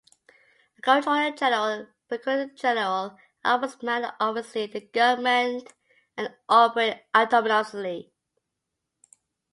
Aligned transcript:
A 0.79 0.81
Comptroller 0.81 1.29
General, 1.35 1.87
Procurator 2.09 2.51
General, 2.55 3.19
and 3.43 3.61
an 3.63 3.69
Ombudsman 3.69 4.15
oversee 4.19 4.65
the 4.65 4.79
government 4.81 5.75
and 6.17 6.33
operate 6.49 7.03
autonomously. 7.13 8.09